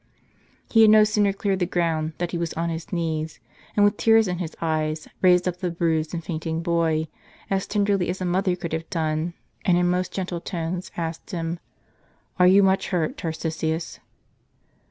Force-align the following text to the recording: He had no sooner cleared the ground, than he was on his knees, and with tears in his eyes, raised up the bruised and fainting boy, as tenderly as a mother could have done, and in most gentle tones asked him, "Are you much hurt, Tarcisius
He 0.71 0.81
had 0.81 0.89
no 0.89 1.03
sooner 1.03 1.31
cleared 1.31 1.59
the 1.59 1.67
ground, 1.67 2.13
than 2.17 2.29
he 2.29 2.37
was 2.39 2.53
on 2.55 2.69
his 2.69 2.91
knees, 2.91 3.39
and 3.77 3.85
with 3.85 3.97
tears 3.97 4.27
in 4.27 4.39
his 4.39 4.55
eyes, 4.59 5.07
raised 5.21 5.47
up 5.47 5.57
the 5.57 5.69
bruised 5.69 6.11
and 6.11 6.23
fainting 6.23 6.63
boy, 6.63 7.07
as 7.51 7.67
tenderly 7.67 8.09
as 8.09 8.19
a 8.19 8.25
mother 8.25 8.55
could 8.55 8.73
have 8.73 8.89
done, 8.89 9.35
and 9.63 9.77
in 9.77 9.91
most 9.91 10.11
gentle 10.11 10.41
tones 10.41 10.89
asked 10.97 11.29
him, 11.29 11.59
"Are 12.39 12.47
you 12.47 12.63
much 12.63 12.87
hurt, 12.89 13.15
Tarcisius 13.15 13.99